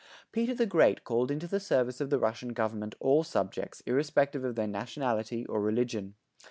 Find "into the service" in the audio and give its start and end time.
1.29-2.01